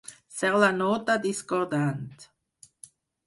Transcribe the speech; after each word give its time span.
Ser 0.35 0.49
la 0.63 0.69
nota 0.77 1.17
discordant. 1.27 2.01